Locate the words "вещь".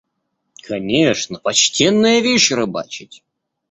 2.21-2.51